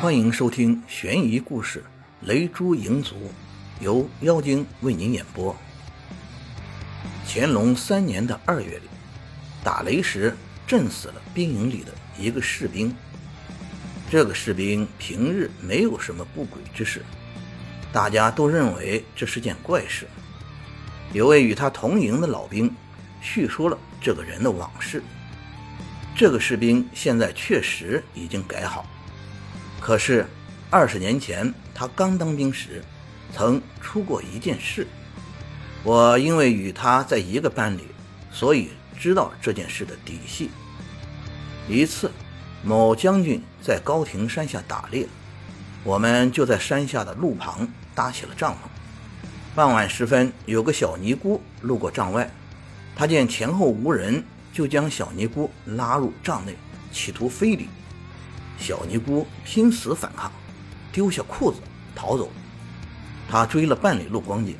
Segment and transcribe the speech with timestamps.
[0.00, 1.80] 欢迎收听悬疑故事
[2.20, 3.16] 《雷珠营族》，
[3.80, 5.56] 由妖精为您演播。
[7.26, 8.88] 乾隆三年的二月里，
[9.64, 10.36] 打雷时
[10.68, 12.94] 震死了兵营里的一个士兵。
[14.08, 17.04] 这个士兵平日没有什么不轨之事，
[17.92, 20.06] 大家都认为这是件怪事。
[21.12, 22.72] 有位与他同营的老兵
[23.20, 25.02] 叙说了这个人的往事。
[26.14, 28.86] 这个士兵现在确实已经改好。
[29.88, 30.26] 可是，
[30.68, 32.84] 二十年前他刚当兵时，
[33.34, 34.86] 曾出过一件事。
[35.82, 37.84] 我因为与他在一个班里，
[38.30, 40.50] 所以知道这件事的底细。
[41.66, 42.10] 一次，
[42.62, 45.08] 某将军在高亭山下打猎，
[45.84, 48.56] 我们就在山下的路旁搭起了帐篷。
[49.54, 52.30] 傍晚时分，有个小尼姑路过帐外，
[52.94, 56.54] 他见前后无人，就将小尼姑拉入帐内，
[56.92, 57.70] 企图非礼。
[58.58, 60.30] 小尼姑拼死反抗，
[60.92, 61.58] 丢下裤子
[61.94, 62.28] 逃走。
[63.30, 64.56] 他追了半里路光景，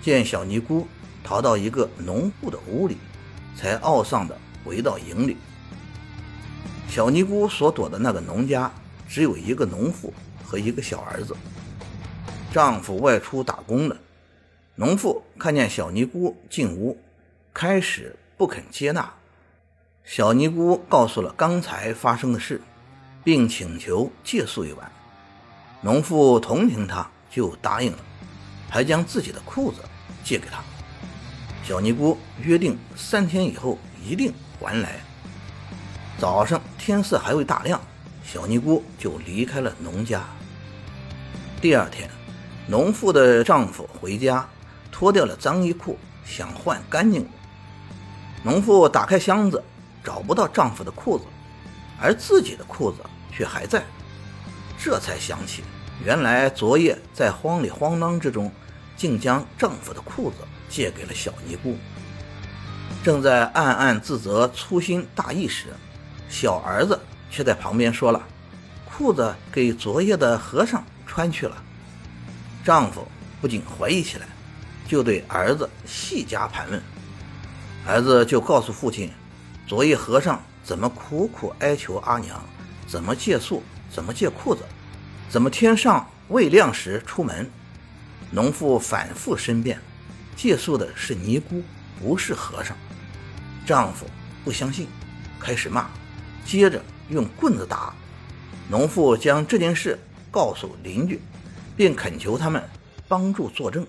[0.00, 0.86] 见小尼姑
[1.24, 2.96] 逃到一个农户的屋里，
[3.56, 5.36] 才懊丧地回到营里。
[6.88, 8.70] 小尼姑所躲的那个农家
[9.08, 10.12] 只有一个农妇
[10.44, 11.36] 和一个小儿子，
[12.52, 13.96] 丈夫外出打工了。
[14.76, 16.98] 农妇看见小尼姑进屋，
[17.52, 19.12] 开始不肯接纳。
[20.04, 22.60] 小尼姑告诉了刚才发生的事。
[23.22, 24.90] 并请求借宿一晚，
[25.82, 27.98] 农妇同情他，就答应了，
[28.68, 29.78] 还将自己的裤子
[30.24, 30.62] 借给他。
[31.62, 35.00] 小尼姑约定三天以后一定还来。
[36.18, 37.80] 早上天色还未大亮，
[38.24, 40.22] 小尼姑就离开了农家。
[41.60, 42.10] 第二天，
[42.66, 44.48] 农妇的丈夫回家，
[44.90, 47.28] 脱掉了脏衣裤，想换干净的。
[48.42, 49.62] 农妇打开箱子，
[50.02, 51.24] 找不到丈夫的裤子。
[52.00, 52.98] 而自己的裤子
[53.30, 53.84] 却还在，
[54.78, 55.62] 这才想起，
[56.02, 58.50] 原来昨夜在慌里慌张之中，
[58.96, 60.36] 竟将丈夫的裤子
[60.68, 61.76] 借给了小尼姑。
[63.04, 65.66] 正在暗暗自责、粗心大意时，
[66.28, 66.98] 小儿子
[67.30, 68.22] 却在旁边说了
[68.84, 71.62] ：“裤子给昨夜的和尚穿去了。”
[72.64, 73.06] 丈夫
[73.40, 74.26] 不禁怀疑起来，
[74.86, 76.82] 就对儿子细加盘问。
[77.86, 79.10] 儿子就告诉父亲，
[79.66, 80.42] 昨夜和尚。
[80.62, 82.40] 怎么苦苦哀求阿娘？
[82.86, 83.62] 怎么借宿？
[83.90, 84.62] 怎么借裤子？
[85.28, 87.50] 怎么天上未亮时出门？
[88.30, 89.80] 农妇反复申辩，
[90.36, 91.62] 借宿的是尼姑，
[92.00, 92.76] 不是和尚。
[93.66, 94.06] 丈夫
[94.44, 94.86] 不相信，
[95.40, 95.88] 开始骂，
[96.44, 97.92] 接着用棍子打。
[98.68, 99.98] 农妇将这件事
[100.30, 101.20] 告诉邻居，
[101.76, 102.62] 并恳求他们
[103.08, 103.84] 帮助作证。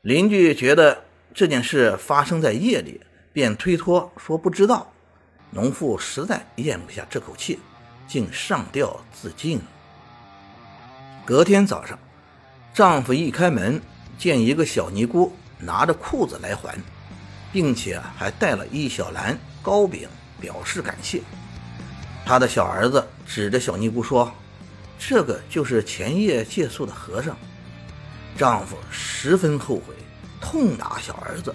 [0.00, 1.04] 邻居觉得
[1.34, 3.00] 这件事发生在夜里，
[3.32, 4.90] 便推脱说不知道。
[5.54, 7.60] 农妇实在咽不下这口气，
[8.08, 9.64] 竟上吊自尽了。
[11.24, 11.96] 隔天早上，
[12.74, 13.80] 丈夫一开门，
[14.18, 16.76] 见一个小尼姑拿着裤子来还，
[17.52, 20.08] 并且还带了一小篮糕饼
[20.40, 21.22] 表示感谢。
[22.26, 24.32] 他的小儿子指着小尼姑说
[24.98, 27.36] ：“这个就是前夜借宿的和尚。”
[28.36, 29.94] 丈夫十分后悔，
[30.40, 31.54] 痛打小儿子，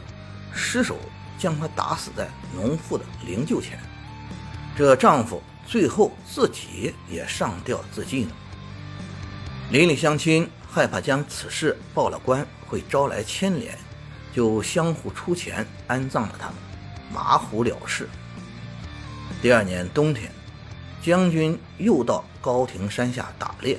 [0.54, 0.96] 失手。
[1.38, 3.80] 将他打死在农妇的灵柩前，
[4.80, 8.34] 这丈夫最后自己也上吊自尽了。
[9.72, 13.78] 邻里乡亲害怕将此事报了官会招来牵连，
[14.34, 16.56] 就相互出钱安葬了他们，
[17.14, 18.08] 马虎了事。
[19.42, 20.32] 第二年冬天，
[21.02, 23.78] 将军又到高亭山下打猎，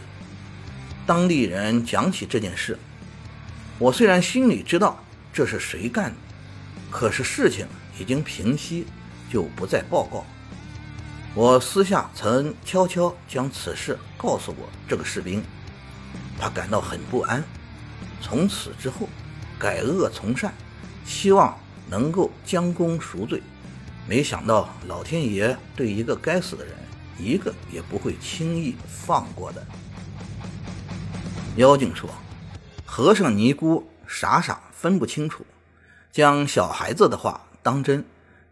[1.06, 2.78] 当地人讲起这件事，
[3.78, 5.02] 我虽然心里知道
[5.32, 6.16] 这是谁干的。
[6.90, 7.66] 可是事情
[7.98, 8.84] 已经平息，
[9.32, 10.26] 就不再报告。
[11.32, 15.42] 我私下曾悄悄将此事告诉过这个士兵，
[16.36, 17.42] 他感到很不安。
[18.20, 19.08] 从此之后，
[19.56, 20.52] 改恶从善，
[21.04, 21.56] 希望
[21.88, 23.40] 能够将功赎罪。
[24.08, 26.74] 没想到老天爷对一个该死的人，
[27.16, 29.64] 一个也不会轻易放过的。
[31.56, 32.10] 妖精说
[32.84, 35.46] ：“和尚尼姑傻傻分不清楚。”
[36.10, 38.04] 将小孩子的话当真，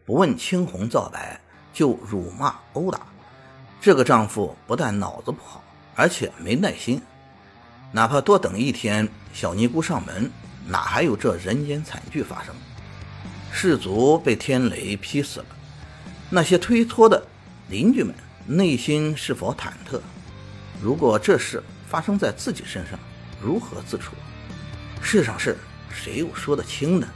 [0.07, 1.41] 不问青红皂白
[1.79, 3.03] 就辱骂殴打，
[3.81, 5.63] 这个丈夫不但脑子不好，
[5.95, 7.01] 而且没耐心。
[7.93, 10.29] 哪怕多等一天，小尼姑上门，
[10.67, 12.53] 哪还有这人间惨剧发生？
[13.53, 15.47] 士卒被天雷劈死了，
[16.29, 17.25] 那些推脱的
[17.69, 18.13] 邻居们
[18.45, 20.01] 内心是否忐忑？
[20.83, 22.99] 如果这事发生在自己身上，
[23.41, 24.15] 如何自处？
[25.01, 25.57] 世上事
[25.95, 27.07] 谁又说得清呢？